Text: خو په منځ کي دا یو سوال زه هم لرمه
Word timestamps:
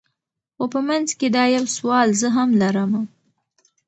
خو 0.55 0.63
په 0.73 0.79
منځ 0.87 1.07
کي 1.19 1.27
دا 1.35 1.43
یو 1.55 1.65
سوال 1.77 2.09
زه 2.21 2.27
هم 2.35 2.49
لرمه 2.61 3.01